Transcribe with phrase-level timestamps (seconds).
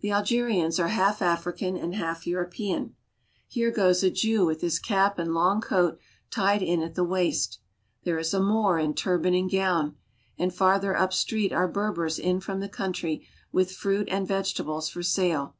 [0.00, 2.94] The Algerians are half African and half European.
[3.48, 5.98] Here goes a Jew with his cap and long coat
[6.30, 7.60] tied in at the waist;
[8.04, 9.96] there is a Moor in turban and gown,
[10.36, 15.02] and farther up street are Berbers in from the country with fruit and vegetables for
[15.02, 15.56] sale.